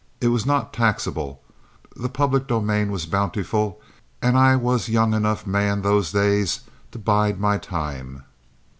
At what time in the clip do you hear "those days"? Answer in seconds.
5.83-6.61